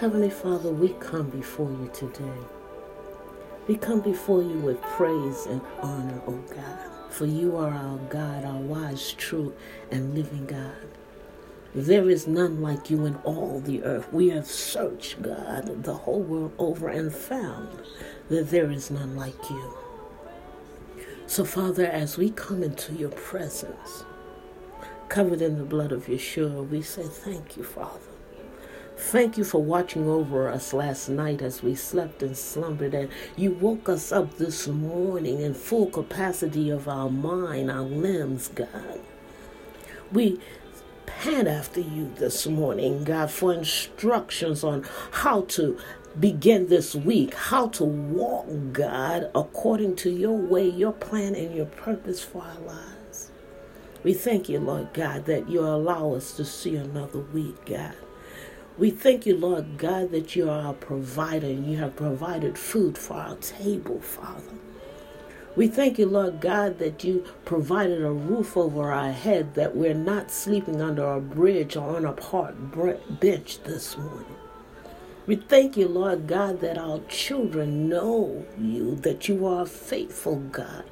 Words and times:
Heavenly 0.00 0.30
Father, 0.30 0.70
we 0.70 0.90
come 1.00 1.28
before 1.28 1.72
you 1.72 1.90
today. 1.92 2.38
We 3.66 3.76
come 3.76 4.00
before 4.00 4.44
you 4.44 4.56
with 4.60 4.80
praise 4.80 5.46
and 5.46 5.60
honor, 5.80 6.22
O 6.28 6.34
God, 6.54 7.10
for 7.10 7.26
you 7.26 7.56
are 7.56 7.72
our 7.72 7.98
God, 8.08 8.44
our 8.44 8.60
wise, 8.60 9.12
true, 9.14 9.52
and 9.90 10.14
living 10.14 10.46
God. 10.46 10.86
There 11.74 12.08
is 12.08 12.28
none 12.28 12.62
like 12.62 12.90
you 12.90 13.06
in 13.06 13.16
all 13.24 13.58
the 13.58 13.82
earth. 13.82 14.12
We 14.12 14.28
have 14.28 14.46
searched, 14.46 15.20
God, 15.20 15.82
the 15.82 15.94
whole 15.94 16.22
world 16.22 16.52
over 16.60 16.88
and 16.88 17.12
found 17.12 17.82
that 18.28 18.50
there 18.50 18.70
is 18.70 18.92
none 18.92 19.16
like 19.16 19.50
you. 19.50 19.76
So, 21.26 21.44
Father, 21.44 21.86
as 21.86 22.16
we 22.16 22.30
come 22.30 22.62
into 22.62 22.92
your 22.94 23.10
presence, 23.10 24.04
covered 25.08 25.42
in 25.42 25.58
the 25.58 25.64
blood 25.64 25.90
of 25.90 26.06
Yeshua, 26.06 26.68
we 26.68 26.82
say 26.82 27.02
thank 27.02 27.56
you, 27.56 27.64
Father. 27.64 27.98
Thank 28.98 29.38
you 29.38 29.44
for 29.44 29.62
watching 29.62 30.08
over 30.08 30.48
us 30.48 30.72
last 30.72 31.08
night 31.08 31.40
as 31.40 31.62
we 31.62 31.76
slept 31.76 32.20
and 32.20 32.36
slumbered, 32.36 32.94
and 32.94 33.08
you 33.36 33.52
woke 33.52 33.88
us 33.88 34.10
up 34.10 34.36
this 34.36 34.66
morning 34.66 35.40
in 35.40 35.54
full 35.54 35.86
capacity 35.86 36.68
of 36.68 36.88
our 36.88 37.08
mind, 37.08 37.70
our 37.70 37.82
limbs, 37.82 38.48
God. 38.48 39.00
We 40.10 40.40
pant 41.06 41.46
after 41.46 41.80
you 41.80 42.12
this 42.16 42.46
morning, 42.48 43.04
God, 43.04 43.30
for 43.30 43.54
instructions 43.54 44.64
on 44.64 44.84
how 45.12 45.42
to 45.42 45.78
begin 46.18 46.66
this 46.66 46.96
week, 46.96 47.34
how 47.34 47.68
to 47.68 47.84
walk, 47.84 48.46
God, 48.72 49.30
according 49.32 49.94
to 49.96 50.10
your 50.10 50.36
way, 50.36 50.68
your 50.68 50.92
plan, 50.92 51.36
and 51.36 51.54
your 51.54 51.66
purpose 51.66 52.20
for 52.22 52.42
our 52.42 52.60
lives. 52.60 53.30
We 54.02 54.12
thank 54.12 54.48
you, 54.48 54.58
Lord 54.58 54.92
God, 54.92 55.24
that 55.26 55.48
you 55.48 55.60
allow 55.60 56.14
us 56.14 56.32
to 56.32 56.44
see 56.44 56.74
another 56.74 57.20
week, 57.20 57.64
God. 57.64 57.94
We 58.78 58.92
thank 58.92 59.26
you, 59.26 59.36
Lord 59.36 59.76
God, 59.76 60.12
that 60.12 60.36
you 60.36 60.48
are 60.48 60.66
our 60.66 60.72
provider 60.72 61.48
and 61.48 61.68
you 61.68 61.78
have 61.78 61.96
provided 61.96 62.56
food 62.56 62.96
for 62.96 63.14
our 63.14 63.34
table, 63.34 64.00
Father. 64.00 64.54
We 65.56 65.66
thank 65.66 65.98
you, 65.98 66.06
Lord 66.06 66.40
God, 66.40 66.78
that 66.78 67.02
you 67.02 67.24
provided 67.44 68.04
a 68.04 68.12
roof 68.12 68.56
over 68.56 68.92
our 68.92 69.10
head, 69.10 69.56
that 69.56 69.74
we're 69.74 69.94
not 69.94 70.30
sleeping 70.30 70.80
under 70.80 71.04
a 71.04 71.20
bridge 71.20 71.74
or 71.74 71.96
on 71.96 72.04
a 72.04 72.12
park 72.12 72.54
bench 73.18 73.64
this 73.64 73.96
morning. 73.98 74.36
We 75.26 75.34
thank 75.34 75.76
you, 75.76 75.88
Lord 75.88 76.28
God, 76.28 76.60
that 76.60 76.78
our 76.78 77.00
children 77.08 77.88
know 77.88 78.46
you, 78.56 78.94
that 78.94 79.28
you 79.28 79.44
are 79.44 79.62
a 79.62 79.66
faithful 79.66 80.36
God, 80.36 80.84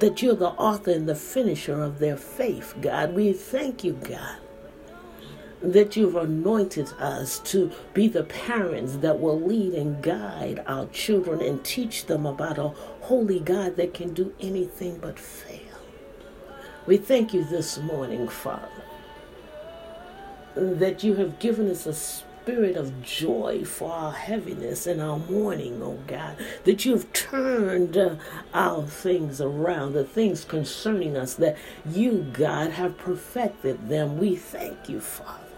that 0.00 0.22
you're 0.22 0.34
the 0.34 0.48
author 0.48 0.90
and 0.90 1.08
the 1.08 1.14
finisher 1.14 1.80
of 1.80 2.00
their 2.00 2.16
faith, 2.16 2.74
God. 2.80 3.14
We 3.14 3.32
thank 3.32 3.84
you, 3.84 3.92
God 3.92 4.38
that 5.62 5.96
you've 5.96 6.16
anointed 6.16 6.92
us 6.98 7.38
to 7.40 7.70
be 7.94 8.08
the 8.08 8.24
parents 8.24 8.96
that 8.96 9.18
will 9.18 9.40
lead 9.40 9.74
and 9.74 10.02
guide 10.02 10.62
our 10.66 10.86
children 10.86 11.40
and 11.40 11.64
teach 11.64 12.06
them 12.06 12.26
about 12.26 12.58
a 12.58 12.68
holy 13.02 13.40
God 13.40 13.76
that 13.76 13.94
can 13.94 14.12
do 14.12 14.34
anything 14.40 14.98
but 14.98 15.18
fail. 15.18 15.60
We 16.86 16.98
thank 16.98 17.32
you 17.32 17.44
this 17.44 17.78
morning, 17.78 18.28
Father, 18.28 18.68
that 20.54 21.02
you 21.02 21.14
have 21.14 21.38
given 21.38 21.70
us 21.70 21.86
a 21.86 21.94
spirit 22.46 22.76
of 22.76 23.02
joy 23.02 23.64
for 23.64 23.90
our 23.90 24.12
heaviness 24.12 24.86
and 24.86 25.00
our 25.00 25.18
mourning, 25.18 25.82
oh 25.82 25.98
God, 26.06 26.36
that 26.62 26.84
you've 26.84 27.12
turned 27.12 27.96
uh, 27.96 28.14
our 28.54 28.84
things 28.84 29.40
around, 29.40 29.94
the 29.94 30.04
things 30.04 30.44
concerning 30.44 31.16
us, 31.16 31.34
that 31.34 31.56
you, 31.84 32.24
God, 32.32 32.70
have 32.70 32.96
perfected 32.98 33.88
them. 33.88 34.18
We 34.18 34.36
thank 34.36 34.88
you, 34.88 35.00
Father. 35.00 35.55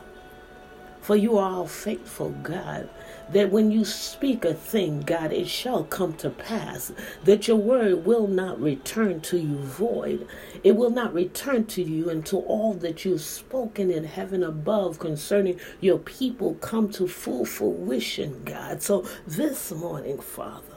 For 1.09 1.17
you 1.17 1.39
are 1.39 1.65
a 1.65 1.67
faithful 1.67 2.33
God, 2.43 2.91
that 3.33 3.51
when 3.51 3.71
you 3.71 3.87
speak 3.87 4.45
a 4.45 4.53
thing, 4.53 5.01
God, 5.01 5.33
it 5.33 5.49
shall 5.49 5.85
come 5.85 6.13
to 6.19 6.29
pass, 6.29 6.93
that 7.25 7.49
your 7.49 7.57
word 7.57 8.05
will 8.05 8.27
not 8.27 8.61
return 8.61 9.23
to 9.23 9.39
you 9.39 9.57
void. 9.57 10.29
It 10.63 10.77
will 10.77 10.91
not 10.91 11.15
return 11.15 11.65
to 11.69 11.83
you 11.83 12.11
until 12.11 12.41
all 12.41 12.75
that 12.75 13.07
you've 13.07 13.23
spoken 13.23 13.91
in 13.91 14.05
heaven 14.05 14.43
above 14.43 14.99
concerning 14.99 15.59
your 15.81 15.99
people 15.99 16.57
come 16.57 16.91
to 16.91 17.09
full 17.09 17.47
fruition, 17.47 18.43
God. 18.45 18.83
So 18.83 19.09
this 19.27 19.73
morning, 19.73 20.19
Father, 20.19 20.77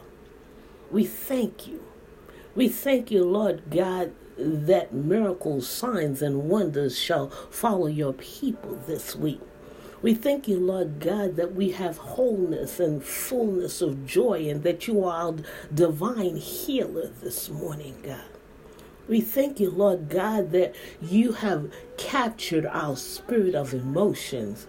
we 0.90 1.04
thank 1.04 1.68
you. 1.68 1.84
We 2.56 2.70
thank 2.70 3.12
you, 3.12 3.26
Lord 3.26 3.64
God, 3.70 4.14
that 4.38 4.94
miracles, 4.94 5.68
signs, 5.68 6.22
and 6.22 6.48
wonders 6.48 6.98
shall 6.98 7.32
follow 7.50 7.88
your 7.88 8.14
people 8.14 8.82
this 8.88 9.14
week. 9.14 9.42
We 10.02 10.16
thank 10.16 10.48
you, 10.48 10.60
Lord 10.60 11.00
God, 11.00 11.36
that 11.36 11.54
we 11.54 11.72
have 11.72 11.98
wholeness 11.98 12.80
and 12.80 13.04
fullness 13.04 13.84
of 13.84 14.08
joy 14.08 14.50
and 14.50 14.64
that 14.64 14.88
you 14.88 15.04
are 15.04 15.28
our 15.28 15.36
divine 15.72 16.38
healer 16.38 17.12
this 17.22 17.50
morning, 17.50 17.98
God. 18.04 18.24
We 19.08 19.22
thank 19.22 19.60
you, 19.60 19.70
Lord 19.70 20.10
God, 20.10 20.52
that 20.52 20.74
you 21.02 21.34
have 21.34 21.72
captured 21.98 22.66
our 22.66 22.96
spirit 22.96 23.54
of 23.54 23.76
emotions, 23.76 24.66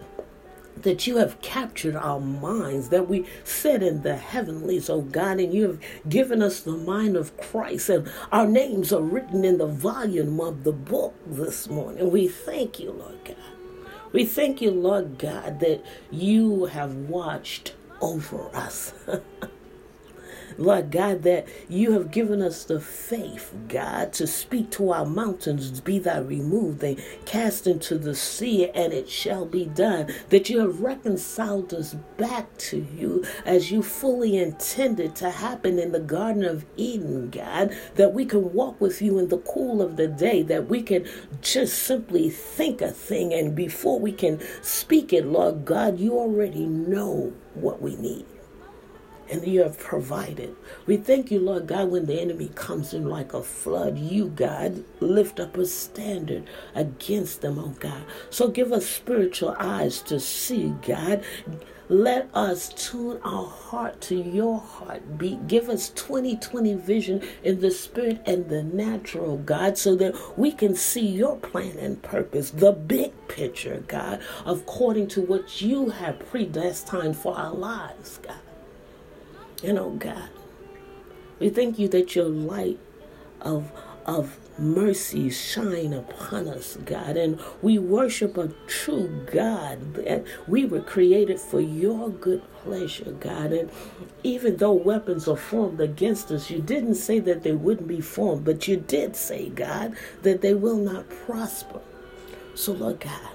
that 0.77 1.07
you 1.07 1.17
have 1.17 1.41
captured 1.41 1.95
our 1.95 2.19
minds, 2.19 2.89
that 2.89 3.09
we 3.09 3.25
sit 3.43 3.81
in 3.81 4.03
the 4.03 4.17
heavenlies, 4.17 4.87
oh 4.87 5.01
God, 5.01 5.39
and 5.39 5.51
you 5.51 5.63
have 5.63 5.79
given 6.09 6.43
us 6.43 6.59
the 6.59 6.73
mind 6.73 7.17
of 7.17 7.35
Christ, 7.37 7.89
and 7.89 8.11
our 8.31 8.45
names 8.45 8.93
are 8.93 9.01
written 9.01 9.43
in 9.45 9.57
the 9.57 9.67
volume 9.67 10.39
of 10.39 10.63
the 10.63 10.73
book 10.73 11.15
this 11.25 11.69
morning. 11.69 12.11
We 12.11 12.27
thank 12.27 12.79
you, 12.79 12.91
Lord 12.91 13.25
God. 13.25 13.52
We 14.13 14.25
thank 14.25 14.61
you, 14.61 14.69
Lord 14.69 15.17
God, 15.17 15.59
that 15.61 15.83
you 16.11 16.65
have 16.65 16.95
watched 16.95 17.73
over 17.99 18.55
us. 18.55 18.93
Lord 20.57 20.91
God, 20.91 21.23
that 21.23 21.47
you 21.69 21.91
have 21.93 22.11
given 22.11 22.41
us 22.41 22.63
the 22.63 22.79
faith, 22.79 23.53
God, 23.67 24.13
to 24.13 24.27
speak 24.27 24.69
to 24.71 24.91
our 24.91 25.05
mountains, 25.05 25.79
be 25.81 25.99
thou 25.99 26.21
removed, 26.21 26.79
they 26.79 26.97
cast 27.25 27.67
into 27.67 27.97
the 27.97 28.15
sea, 28.15 28.69
and 28.69 28.93
it 28.93 29.09
shall 29.09 29.45
be 29.45 29.65
done. 29.65 30.13
That 30.29 30.49
you 30.49 30.59
have 30.59 30.81
reconciled 30.81 31.73
us 31.73 31.95
back 32.17 32.55
to 32.57 32.85
you 32.95 33.25
as 33.45 33.71
you 33.71 33.83
fully 33.83 34.37
intended 34.37 35.15
to 35.17 35.29
happen 35.29 35.79
in 35.79 35.91
the 35.91 35.99
Garden 35.99 36.43
of 36.45 36.65
Eden, 36.77 37.29
God, 37.29 37.75
that 37.95 38.13
we 38.13 38.25
can 38.25 38.53
walk 38.53 38.79
with 38.79 39.01
you 39.01 39.19
in 39.19 39.29
the 39.29 39.39
cool 39.39 39.81
of 39.81 39.97
the 39.97 40.07
day, 40.07 40.43
that 40.43 40.67
we 40.69 40.81
can 40.81 41.07
just 41.41 41.83
simply 41.83 42.29
think 42.29 42.81
a 42.81 42.91
thing, 42.91 43.33
and 43.33 43.55
before 43.55 43.99
we 43.99 44.11
can 44.11 44.39
speak 44.61 45.13
it, 45.13 45.25
Lord 45.25 45.65
God, 45.65 45.99
you 45.99 46.13
already 46.17 46.65
know 46.65 47.33
what 47.53 47.81
we 47.81 47.95
need 47.95 48.25
and 49.29 49.45
you 49.45 49.61
have 49.61 49.77
provided. 49.77 50.55
We 50.85 50.97
thank 50.97 51.31
you, 51.31 51.39
Lord 51.39 51.67
God, 51.67 51.89
when 51.89 52.05
the 52.05 52.19
enemy 52.19 52.49
comes 52.55 52.93
in 52.93 53.09
like 53.09 53.33
a 53.33 53.43
flood, 53.43 53.97
you, 53.97 54.29
God, 54.29 54.83
lift 54.99 55.39
up 55.39 55.57
a 55.57 55.65
standard 55.65 56.49
against 56.75 57.41
them, 57.41 57.59
oh 57.59 57.75
God. 57.79 58.03
So 58.29 58.47
give 58.47 58.71
us 58.71 58.85
spiritual 58.87 59.55
eyes 59.59 60.01
to 60.03 60.19
see, 60.19 60.75
God. 60.85 61.23
Let 61.89 62.29
us 62.33 62.69
tune 62.69 63.19
our 63.23 63.45
heart 63.45 64.01
to 64.01 64.15
your 64.15 64.59
heart 64.59 64.83
heartbeat. 64.93 65.47
Give 65.47 65.69
us 65.69 65.89
2020 65.89 66.75
vision 66.75 67.21
in 67.43 67.59
the 67.61 67.71
spirit 67.71 68.21
and 68.25 68.49
the 68.49 68.63
natural, 68.63 69.37
God, 69.37 69.77
so 69.77 69.95
that 69.95 70.15
we 70.37 70.51
can 70.51 70.75
see 70.75 71.05
your 71.07 71.37
plan 71.37 71.77
and 71.77 72.01
purpose, 72.01 72.51
the 72.51 72.71
big 72.71 73.11
picture, 73.27 73.83
God, 73.87 74.21
according 74.45 75.07
to 75.09 75.21
what 75.21 75.61
you 75.61 75.89
have 75.89 76.19
predestined 76.29 77.17
for 77.17 77.37
our 77.37 77.53
lives, 77.53 78.19
God. 78.19 78.42
And 79.63 79.79
oh 79.79 79.91
God, 79.91 80.29
we 81.39 81.49
thank 81.49 81.79
you 81.79 81.87
that 81.89 82.15
your 82.15 82.25
light 82.25 82.79
of 83.41 83.71
of 84.05 84.37
mercy 84.59 85.29
shine 85.29 85.93
upon 85.93 86.47
us, 86.47 86.77
God. 86.85 87.17
And 87.17 87.39
we 87.61 87.79
worship 87.79 88.37
a 88.37 88.49
true 88.67 89.25
God. 89.31 89.97
And 89.97 90.25
we 90.47 90.65
were 90.65 90.81
created 90.81 91.39
for 91.39 91.61
your 91.61 92.09
good 92.09 92.41
pleasure, 92.63 93.11
God. 93.11 93.51
And 93.51 93.71
even 94.23 94.57
though 94.57 94.73
weapons 94.73 95.27
are 95.27 95.37
formed 95.37 95.79
against 95.81 96.31
us, 96.31 96.49
you 96.49 96.61
didn't 96.61 96.95
say 96.95 97.19
that 97.19 97.43
they 97.43 97.53
wouldn't 97.53 97.87
be 97.87 98.01
formed, 98.01 98.45
but 98.45 98.67
you 98.67 98.77
did 98.77 99.15
say, 99.15 99.49
God, 99.49 99.95
that 100.21 100.41
they 100.41 100.53
will 100.53 100.77
not 100.77 101.09
prosper. 101.25 101.81
So, 102.55 102.73
Lord 102.73 102.99
God, 102.99 103.31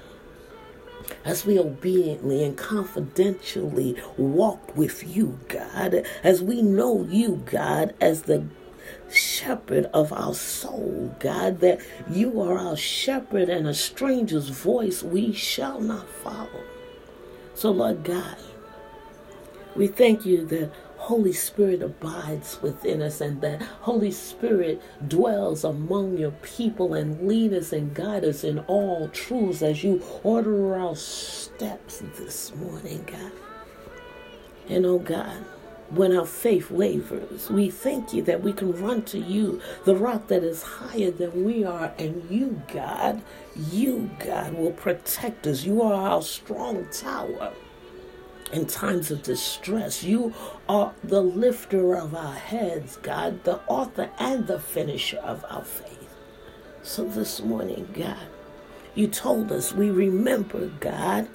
as 1.24 1.44
we 1.44 1.58
obediently 1.58 2.44
and 2.44 2.56
confidentially 2.56 3.96
walk 4.16 4.76
with 4.76 5.04
you, 5.16 5.38
God, 5.48 6.06
as 6.22 6.42
we 6.42 6.62
know 6.62 7.04
you, 7.04 7.42
God, 7.46 7.94
as 8.00 8.22
the 8.22 8.46
shepherd 9.10 9.86
of 9.86 10.12
our 10.12 10.34
soul, 10.34 11.14
God, 11.18 11.60
that 11.60 11.80
you 12.10 12.40
are 12.40 12.58
our 12.58 12.76
shepherd 12.76 13.48
and 13.48 13.66
a 13.66 13.74
stranger's 13.74 14.48
voice 14.48 15.02
we 15.02 15.32
shall 15.32 15.80
not 15.80 16.08
follow. 16.08 16.64
So, 17.54 17.70
Lord 17.70 18.04
God, 18.04 18.36
we 19.74 19.86
thank 19.86 20.24
you 20.24 20.44
that 20.46 20.72
Holy 21.08 21.32
Spirit 21.32 21.80
abides 21.80 22.60
within 22.60 23.00
us 23.00 23.22
and 23.22 23.40
that 23.40 23.62
Holy 23.62 24.10
Spirit 24.10 24.82
dwells 25.08 25.64
among 25.64 26.18
your 26.18 26.32
people 26.42 26.92
and 26.92 27.26
lead 27.26 27.54
us 27.54 27.72
and 27.72 27.94
guide 27.94 28.26
us 28.26 28.44
in 28.44 28.58
all 28.66 29.08
truths 29.08 29.62
as 29.62 29.82
you 29.82 30.02
order 30.22 30.76
our 30.76 30.94
steps 30.94 32.02
this 32.18 32.54
morning, 32.56 33.02
God. 33.06 33.32
And 34.68 34.84
oh 34.84 34.98
God, 34.98 35.46
when 35.88 36.14
our 36.14 36.26
faith 36.26 36.70
wavers, 36.70 37.48
we 37.48 37.70
thank 37.70 38.12
you 38.12 38.20
that 38.24 38.42
we 38.42 38.52
can 38.52 38.72
run 38.72 39.00
to 39.04 39.18
you, 39.18 39.62
the 39.86 39.96
rock 39.96 40.26
that 40.26 40.44
is 40.44 40.62
higher 40.62 41.10
than 41.10 41.42
we 41.42 41.64
are, 41.64 41.90
and 41.98 42.30
you, 42.30 42.60
God, 42.70 43.22
you, 43.56 44.10
God, 44.18 44.52
will 44.52 44.72
protect 44.72 45.46
us. 45.46 45.64
You 45.64 45.80
are 45.80 45.94
our 45.94 46.20
strong 46.20 46.86
tower 46.92 47.54
in 48.52 48.66
times 48.66 49.10
of 49.10 49.22
distress. 49.22 50.02
You 50.02 50.34
are 50.68 50.94
the 51.04 51.20
lifter 51.20 51.94
of 51.94 52.14
our 52.14 52.34
heads, 52.34 52.96
God, 52.96 53.44
the 53.44 53.60
author 53.66 54.10
and 54.18 54.46
the 54.46 54.58
finisher 54.58 55.18
of 55.18 55.44
our 55.48 55.64
faith. 55.64 56.14
So 56.82 57.04
this 57.04 57.40
morning, 57.40 57.88
God, 57.92 58.28
you 58.94 59.08
told 59.08 59.52
us, 59.52 59.72
we 59.72 59.90
remember, 59.90 60.68
God, 60.80 61.28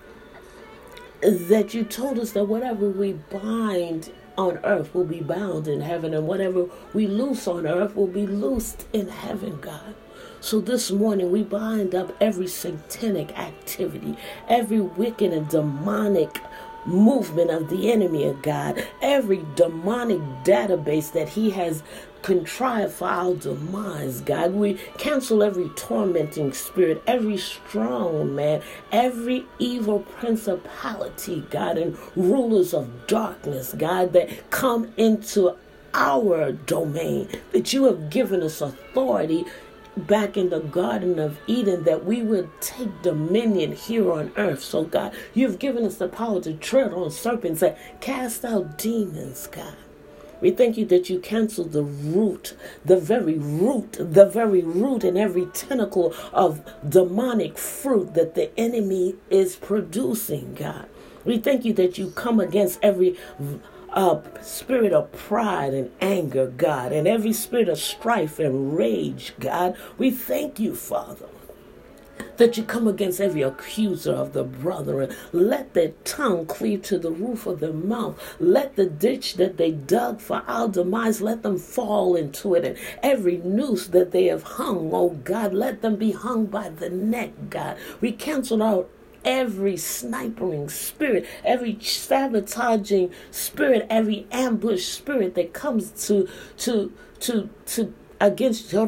that 1.22 1.74
you 1.74 1.84
told 1.84 2.20
us 2.20 2.32
that 2.32 2.46
whatever 2.46 2.90
we 2.90 3.14
bind 3.14 4.12
on 4.38 4.60
earth 4.64 4.94
will 4.94 5.06
be 5.06 5.22
bound 5.22 5.68
in 5.68 5.80
heaven, 5.80 6.14
and 6.14 6.28
whatever 6.28 6.66
we 6.94 7.08
loose 7.08 7.48
on 7.48 7.68
earth 7.68 7.96
will 7.96 8.08
be 8.08 8.26
loosed 8.26 8.88
in 8.92 9.08
heaven, 9.08 9.60
God. 9.62 9.96
So 10.42 10.60
this 10.60 10.92
morning 10.92 11.32
we 11.32 11.44
bind 11.44 11.96
up 11.96 12.14
every 12.20 12.48
satanic 12.48 13.38
activity, 13.38 14.18
every 14.50 14.82
wicked 14.82 15.32
and 15.32 15.48
demonic 15.48 16.42
movement 16.86 17.50
of 17.50 17.70
the 17.70 17.92
enemy 17.92 18.26
of 18.26 18.42
God, 18.42 18.86
every 19.02 19.46
demonic 19.56 20.22
database 20.44 21.12
that 21.14 21.30
he 21.30 21.52
has 21.52 21.84
contrived 22.24 22.94
for 22.94 23.08
our 23.08 23.36
demise, 23.36 24.22
God. 24.22 24.54
We 24.54 24.76
cancel 24.98 25.44
every 25.44 25.70
tormenting 25.76 26.54
spirit, 26.54 27.04
every 27.06 27.38
strong 27.38 28.34
man, 28.34 28.62
every 28.92 29.46
evil 29.60 30.00
principality, 30.00 31.46
God, 31.50 31.78
and 31.78 31.98
rulers 32.16 32.74
of 32.74 33.08
darkness, 33.08 33.76
God, 33.78 34.14
that 34.14 34.50
come 34.50 34.92
into 34.98 35.56
our 35.94 36.54
domain, 36.54 37.28
that 37.52 37.74
you 37.74 37.86
have 37.86 38.10
given 38.10 38.42
us 38.42 38.62
authority 38.62 39.46
back 39.98 40.38
in 40.38 40.50
the 40.50 40.60
Garden 40.60 41.20
of 41.20 41.40
Eden 41.48 41.84
that 41.84 42.06
we 42.06 42.22
would 42.24 42.50
take 42.62 43.02
dominion 43.02 43.74
here 43.74 44.12
on 44.12 44.32
earth. 44.38 44.64
So, 44.64 44.84
God, 44.84 45.14
you've 45.34 45.60
given 45.60 45.86
us 45.86 45.98
the 45.98 46.08
power 46.08 46.42
to 46.42 46.54
tread 46.54 46.94
on 46.94 47.12
serpents 47.12 47.62
and 47.62 47.76
cast 48.02 48.44
out 48.46 48.78
demons, 48.78 49.48
God. 49.48 49.76
We 50.42 50.52
thank 50.52 50.78
you 50.78 50.86
that 50.88 51.10
you 51.10 51.20
canceled 51.20 51.72
the 51.72 51.84
root, 51.84 52.58
the 52.84 52.98
very 52.98 53.38
root, 53.38 53.94
the 53.94 54.26
very 54.26 54.62
root 54.62 55.06
and 55.06 55.18
every 55.18 55.46
tentacle 55.48 56.14
of 56.34 56.62
demonic 56.88 57.58
fruit 57.58 58.14
that 58.16 58.36
the 58.36 58.58
enemy 58.60 59.16
is 59.30 59.56
producing, 59.56 60.56
God. 60.56 60.90
We 61.24 61.38
thank 61.38 61.64
you 61.64 61.72
that 61.76 61.98
you 61.98 62.12
come 62.12 62.42
against 62.42 62.80
every 62.84 63.18
uh, 63.94 64.22
spirit 64.42 64.94
of 64.94 65.12
pride 65.12 65.74
and 65.74 65.92
anger, 66.02 66.48
God, 66.48 66.92
and 66.92 67.08
every 67.08 67.34
spirit 67.34 67.70
of 67.70 67.80
strife 67.80 68.40
and 68.40 68.76
rage, 68.76 69.34
God. 69.40 69.78
We 69.98 70.12
thank 70.12 70.60
you, 70.60 70.76
Father 70.76 71.30
that 72.38 72.58
you 72.58 72.64
come 72.64 72.88
against 72.88 73.22
every 73.22 73.42
accuser 73.42 74.12
of 74.12 74.34
the 74.34 74.44
brethren. 74.44 75.16
Let 75.32 75.74
their 75.74 75.90
tongue 76.04 76.46
cleave 76.46 76.82
to 76.84 76.98
the 76.98 77.12
roof 77.12 77.46
of 77.46 77.60
their 77.60 77.74
mouth. 77.74 78.20
Let 78.40 78.76
the 78.76 78.86
ditch 78.86 79.36
that 79.36 79.58
they 79.58 79.72
dug 79.72 80.20
for 80.20 80.44
our 80.48 80.68
demise, 80.68 81.22
let 81.22 81.44
them 81.44 81.58
fall 81.58 82.16
into 82.16 82.56
it. 82.56 82.66
And 82.66 82.78
every 83.02 83.38
noose 83.38 83.88
that 83.88 84.12
they 84.12 84.26
have 84.26 84.44
hung, 84.44 84.92
oh 84.94 85.10
God, 85.24 85.54
let 85.54 85.82
them 85.82 85.96
be 85.96 86.12
hung 86.12 86.46
by 86.46 86.70
the 86.70 86.90
neck, 86.90 87.32
God. 87.50 87.78
We 88.02 88.12
cancel 88.12 88.64
out 88.64 88.90
every 89.26 89.74
snipering 89.74 90.70
spirit, 90.70 91.26
every 91.44 91.80
sabotaging 91.80 93.12
spirit, 93.32 93.88
every 93.90 94.28
ambush 94.32 94.86
spirit 94.86 95.36
that 95.36 95.54
comes 95.54 95.92
to 96.08 96.28
to 96.58 96.92
to 97.22 97.50
to 97.66 97.94
against 98.20 98.72
your 98.72 98.88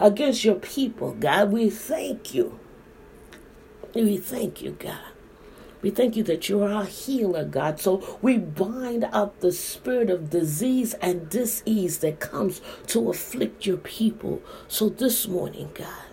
against 0.00 0.44
your 0.44 0.56
people, 0.56 1.12
God. 1.14 1.52
We 1.52 1.70
thank 1.70 2.34
you. 2.34 2.58
We 3.94 4.16
thank 4.18 4.62
you, 4.62 4.72
God. 4.72 5.00
We 5.80 5.90
thank 5.90 6.16
you 6.16 6.24
that 6.24 6.48
you 6.48 6.62
are 6.62 6.72
our 6.72 6.84
healer, 6.84 7.44
God. 7.44 7.80
So 7.80 8.18
we 8.20 8.36
bind 8.36 9.04
up 9.04 9.40
the 9.40 9.52
spirit 9.52 10.10
of 10.10 10.30
disease 10.30 10.94
and 10.94 11.28
disease 11.28 11.98
that 11.98 12.18
comes 12.18 12.60
to 12.88 13.10
afflict 13.10 13.64
your 13.64 13.76
people. 13.76 14.42
So 14.66 14.88
this 14.88 15.28
morning, 15.28 15.70
God, 15.74 16.07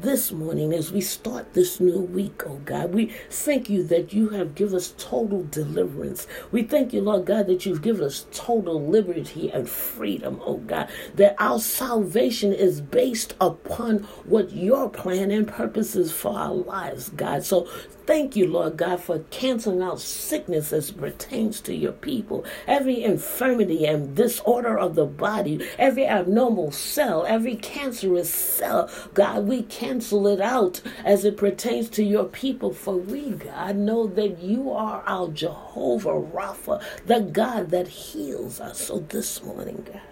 this 0.00 0.32
morning 0.32 0.72
as 0.72 0.92
we 0.92 1.00
start 1.00 1.54
this 1.54 1.80
new 1.80 2.00
week, 2.00 2.42
oh 2.46 2.60
God. 2.64 2.92
We 2.92 3.12
thank 3.30 3.70
you 3.70 3.82
that 3.84 4.12
you 4.12 4.30
have 4.30 4.54
given 4.54 4.76
us 4.76 4.94
total 4.98 5.44
deliverance. 5.50 6.26
We 6.50 6.64
thank 6.64 6.92
you, 6.92 7.00
Lord 7.00 7.26
God, 7.26 7.46
that 7.46 7.64
you've 7.64 7.82
given 7.82 8.04
us 8.04 8.26
total 8.32 8.86
liberty 8.86 9.50
and 9.50 9.68
freedom, 9.68 10.40
oh 10.44 10.58
God. 10.58 10.90
That 11.14 11.36
our 11.38 11.60
salvation 11.60 12.52
is 12.52 12.80
based 12.80 13.34
upon 13.40 14.00
what 14.24 14.52
your 14.52 14.90
plan 14.90 15.30
and 15.30 15.46
purpose 15.46 15.94
is 15.94 16.12
for 16.12 16.36
our 16.38 16.54
lives, 16.54 17.10
God. 17.10 17.44
So 17.44 17.68
Thank 18.06 18.36
you, 18.36 18.46
Lord 18.46 18.76
God, 18.76 19.00
for 19.00 19.20
canceling 19.30 19.80
out 19.80 19.98
sickness 19.98 20.74
as 20.74 20.90
pertains 20.90 21.62
to 21.62 21.74
your 21.74 21.92
people. 21.92 22.44
Every 22.66 23.02
infirmity 23.02 23.86
and 23.86 24.14
disorder 24.14 24.78
of 24.78 24.94
the 24.94 25.06
body, 25.06 25.66
every 25.78 26.06
abnormal 26.06 26.70
cell, 26.70 27.24
every 27.26 27.56
cancerous 27.56 28.28
cell, 28.28 28.90
God, 29.14 29.46
we 29.46 29.62
cancel 29.62 30.26
it 30.26 30.42
out 30.42 30.82
as 31.02 31.24
it 31.24 31.38
pertains 31.38 31.88
to 31.90 32.04
your 32.04 32.24
people. 32.24 32.74
For 32.74 32.94
we, 32.94 33.30
God, 33.30 33.76
know 33.76 34.06
that 34.06 34.42
you 34.42 34.70
are 34.70 35.02
our 35.06 35.28
Jehovah 35.28 36.20
Rapha, 36.20 36.82
the 37.06 37.20
God 37.20 37.70
that 37.70 37.88
heals 37.88 38.60
us. 38.60 38.80
So 38.80 38.98
this 38.98 39.42
morning, 39.42 39.86
God, 39.90 40.02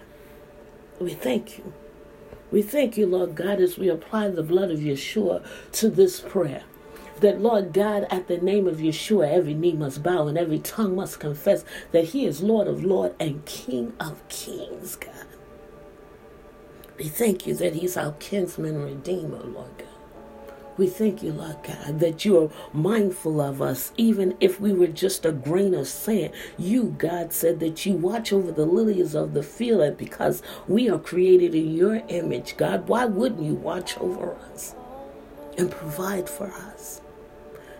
we 0.99 1.13
thank 1.13 1.59
you. 1.59 1.73
We 2.49 2.63
thank 2.63 2.97
you, 2.97 3.05
Lord 3.05 3.35
God, 3.35 3.59
as 3.59 3.77
we 3.77 3.87
apply 3.87 4.29
the 4.29 4.43
blood 4.43 4.71
of 4.71 4.79
Yeshua 4.79 5.45
to 5.73 5.89
this 5.89 6.19
prayer 6.19 6.63
that, 7.21 7.41
Lord 7.41 7.73
God, 7.73 8.07
at 8.09 8.27
the 8.27 8.37
name 8.37 8.67
of 8.67 8.77
Yeshua, 8.77 9.31
every 9.31 9.53
knee 9.53 9.73
must 9.73 10.03
bow 10.03 10.27
and 10.27 10.37
every 10.37 10.59
tongue 10.59 10.95
must 10.95 11.19
confess 11.19 11.63
that 11.91 12.05
He 12.05 12.25
is 12.25 12.43
Lord 12.43 12.67
of 12.67 12.83
Lords 12.83 13.15
and 13.19 13.45
King 13.45 13.93
of 13.99 14.27
Kings, 14.29 14.95
God. 14.95 15.27
We 16.97 17.05
thank 17.05 17.47
you 17.47 17.55
that 17.55 17.73
He's 17.75 17.97
our 17.97 18.13
kinsman 18.13 18.83
redeemer, 18.83 19.39
Lord 19.43 19.77
God. 19.77 19.87
We 20.75 20.87
thank 20.87 21.21
you, 21.21 21.33
Lord 21.33 21.57
God, 21.63 21.99
that 21.99 22.25
you 22.25 22.45
are 22.45 22.49
mindful 22.73 23.39
of 23.41 23.61
us, 23.61 23.91
even 23.95 24.35
if 24.39 24.59
we 24.59 24.73
were 24.73 24.87
just 24.87 25.23
a 25.23 25.31
grain 25.31 25.75
of 25.75 25.87
sand. 25.87 26.33
You, 26.57 26.95
God, 26.97 27.31
said 27.31 27.59
that 27.59 27.85
you 27.85 27.93
watch 27.93 28.33
over 28.33 28.51
the 28.51 28.65
lilies 28.65 29.13
of 29.13 29.35
the 29.35 29.43
field, 29.43 29.81
and 29.81 29.95
because 29.95 30.41
we 30.67 30.89
are 30.89 30.97
created 30.97 31.53
in 31.53 31.75
your 31.75 32.01
image, 32.07 32.57
God, 32.57 32.87
why 32.87 33.05
wouldn't 33.05 33.43
you 33.43 33.53
watch 33.53 33.99
over 33.99 34.35
us 34.51 34.73
and 35.59 35.69
provide 35.69 36.27
for 36.27 36.47
us? 36.47 37.02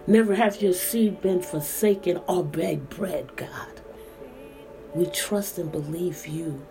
Never 0.05 0.35
have 0.35 0.61
your 0.61 0.73
seed 0.73 1.21
been 1.21 1.41
forsaken 1.41 2.19
or 2.27 2.43
beg 2.43 2.89
bread, 2.89 3.37
God. 3.37 3.79
We 4.93 5.05
trust 5.05 5.57
and 5.57 5.71
believe 5.71 6.27
you. 6.27 6.61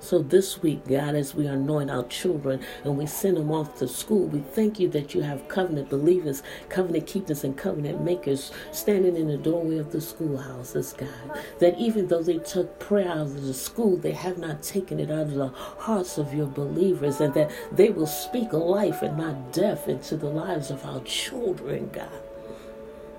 So 0.00 0.18
this 0.18 0.60
week, 0.60 0.86
God, 0.86 1.14
as 1.14 1.34
we 1.34 1.46
anoint 1.46 1.90
our 1.90 2.04
children 2.04 2.60
and 2.84 2.98
we 2.98 3.06
send 3.06 3.38
them 3.38 3.50
off 3.50 3.78
to 3.78 3.88
school, 3.88 4.26
we 4.26 4.40
thank 4.40 4.78
you 4.78 4.86
that 4.90 5.14
you 5.14 5.22
have 5.22 5.48
covenant 5.48 5.88
believers, 5.88 6.42
covenant 6.68 7.06
keepers, 7.06 7.42
and 7.42 7.56
covenant 7.56 8.02
makers 8.02 8.52
standing 8.70 9.16
in 9.16 9.28
the 9.28 9.38
doorway 9.38 9.78
of 9.78 9.90
the 9.90 10.02
schoolhouses, 10.02 10.92
God. 10.92 11.40
That 11.60 11.78
even 11.78 12.08
though 12.08 12.22
they 12.22 12.36
took 12.36 12.78
prayer 12.78 13.08
out 13.08 13.18
of 13.18 13.46
the 13.46 13.54
school, 13.54 13.96
they 13.96 14.12
have 14.12 14.36
not 14.36 14.62
taken 14.62 15.00
it 15.00 15.10
out 15.10 15.20
of 15.22 15.34
the 15.34 15.48
hearts 15.48 16.18
of 16.18 16.34
your 16.34 16.48
believers, 16.48 17.22
and 17.22 17.32
that 17.32 17.50
they 17.72 17.88
will 17.88 18.06
speak 18.06 18.52
life 18.52 19.00
and 19.00 19.16
not 19.16 19.54
death 19.54 19.88
into 19.88 20.18
the 20.18 20.28
lives 20.28 20.70
of 20.70 20.84
our 20.84 21.00
children, 21.04 21.88
God. 21.90 22.10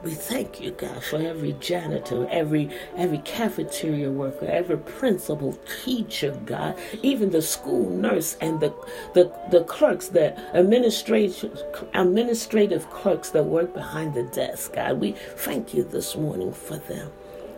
We 0.06 0.12
thank 0.14 0.62
you, 0.62 0.70
God, 0.70 1.04
for 1.04 1.18
every 1.18 1.54
janitor, 1.54 2.28
every 2.30 2.70
every 2.96 3.18
cafeteria 3.18 4.12
worker, 4.12 4.46
every 4.46 4.78
principal, 4.78 5.58
teacher, 5.84 6.40
God, 6.46 6.78
even 7.02 7.32
the 7.32 7.42
school 7.42 7.90
nurse 7.90 8.38
and 8.40 8.60
the 8.60 8.72
the, 9.16 9.34
the 9.50 9.64
clerks, 9.64 10.10
the 10.10 10.38
administrative 10.56 11.60
administrative 11.96 12.88
clerks 12.92 13.32
that 13.32 13.46
work 13.46 13.74
behind 13.74 14.14
the 14.14 14.22
desk, 14.22 14.74
God. 14.74 15.00
We 15.00 15.14
thank 15.14 15.74
you 15.74 15.84
this 15.84 16.16
morning 16.16 16.54
for 16.54 16.78
them. 16.78 17.12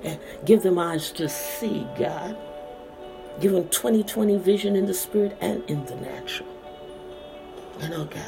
And 0.06 0.18
give 0.46 0.64
them 0.64 0.80
eyes 0.80 1.12
to 1.14 1.28
see, 1.28 1.86
God. 2.00 2.38
Give 3.42 3.52
them 3.52 3.68
2020 3.68 4.38
vision 4.38 4.78
in 4.78 4.86
the 4.86 4.94
spirit 4.94 5.38
and 5.42 5.70
in 5.70 5.84
the 5.86 5.96
natural. 5.98 6.48
And 7.82 7.94
oh 7.94 8.06
God, 8.06 8.24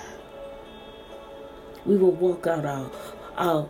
we 1.86 1.96
will 1.96 2.12
walk 2.12 2.48
out 2.48 2.66
our 2.66 2.92
our, 3.40 3.70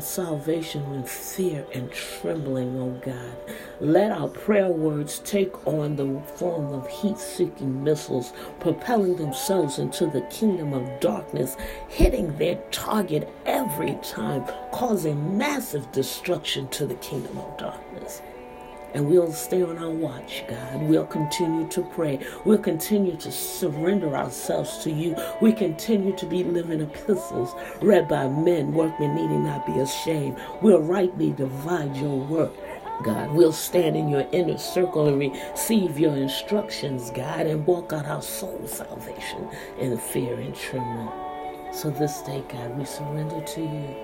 salvation 0.00 0.88
with 0.90 1.10
fear 1.10 1.66
and 1.74 1.90
trembling, 1.92 2.78
oh 2.78 3.00
God. 3.04 3.36
Let 3.80 4.12
our 4.12 4.28
prayer 4.28 4.68
words 4.68 5.18
take 5.20 5.66
on 5.66 5.96
the 5.96 6.20
form 6.36 6.72
of 6.72 6.88
heat 6.88 7.18
seeking 7.18 7.82
missiles, 7.82 8.32
propelling 8.60 9.16
themselves 9.16 9.78
into 9.78 10.06
the 10.06 10.22
kingdom 10.30 10.72
of 10.72 11.00
darkness, 11.00 11.56
hitting 11.88 12.36
their 12.38 12.56
target 12.70 13.28
every 13.44 13.98
time, 14.02 14.44
causing 14.72 15.36
massive 15.36 15.90
destruction 15.92 16.68
to 16.68 16.86
the 16.86 16.96
kingdom 16.96 17.38
of 17.38 17.58
darkness. 17.58 18.22
And 18.94 19.08
we'll 19.08 19.32
stay 19.32 19.62
on 19.62 19.78
our 19.78 19.90
watch, 19.90 20.44
God. 20.48 20.82
We'll 20.82 21.06
continue 21.06 21.68
to 21.68 21.82
pray. 21.82 22.26
We'll 22.44 22.58
continue 22.58 23.16
to 23.16 23.30
surrender 23.30 24.16
ourselves 24.16 24.78
to 24.78 24.90
you. 24.90 25.14
We 25.42 25.52
continue 25.52 26.16
to 26.16 26.26
be 26.26 26.42
living 26.42 26.80
epistles 26.80 27.54
read 27.82 28.08
by 28.08 28.28
men, 28.28 28.72
workmen 28.72 29.14
needing 29.14 29.44
not 29.44 29.66
be 29.66 29.78
ashamed. 29.78 30.38
We'll 30.62 30.80
rightly 30.80 31.32
divide 31.32 31.96
your 31.96 32.16
word. 32.16 32.52
God, 33.04 33.30
we'll 33.32 33.52
stand 33.52 33.96
in 33.96 34.08
your 34.08 34.26
inner 34.32 34.58
circle 34.58 35.06
and 35.06 35.20
receive 35.20 35.98
your 35.98 36.16
instructions, 36.16 37.10
God, 37.10 37.46
and 37.46 37.64
walk 37.66 37.92
out 37.92 38.06
our 38.06 38.22
soul 38.22 38.66
salvation 38.66 39.48
in 39.78 39.96
fear 39.98 40.34
and 40.34 40.54
trembling. 40.54 41.10
So 41.72 41.90
this 41.90 42.22
day, 42.22 42.42
God, 42.48 42.76
we 42.76 42.84
surrender 42.84 43.40
to 43.40 43.60
you. 43.60 43.96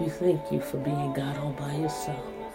We 0.00 0.08
thank 0.08 0.50
you 0.50 0.60
for 0.60 0.78
being 0.78 1.12
God 1.12 1.36
all 1.36 1.52
by 1.52 1.76
yourself 1.76 2.45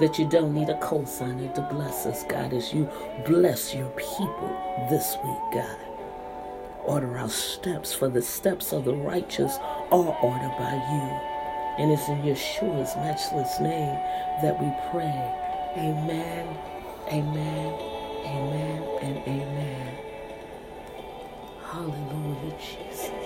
that 0.00 0.18
you 0.18 0.28
don't 0.28 0.52
need 0.54 0.68
a 0.68 0.78
cosigner 0.78 1.52
to 1.54 1.62
bless 1.62 2.06
us, 2.06 2.24
God, 2.24 2.52
as 2.52 2.72
you 2.72 2.88
bless 3.24 3.74
your 3.74 3.88
people 3.90 4.86
this 4.90 5.16
week, 5.24 5.52
God. 5.52 5.78
Order 6.84 7.16
our 7.18 7.28
steps, 7.28 7.94
for 7.94 8.08
the 8.08 8.22
steps 8.22 8.72
of 8.72 8.84
the 8.84 8.94
righteous 8.94 9.56
are 9.90 10.18
ordered 10.22 10.56
by 10.58 10.74
you. 10.74 11.34
And 11.78 11.90
it's 11.92 12.08
in 12.08 12.22
Yeshua's 12.22 12.94
matchless 12.96 13.60
name 13.60 13.94
that 14.42 14.60
we 14.60 14.70
pray. 14.90 15.34
Amen, 15.76 16.56
amen, 17.08 17.74
amen, 18.26 18.82
and 19.02 19.16
amen. 19.26 19.94
Hallelujah, 21.64 22.56
Jesus. 22.58 23.23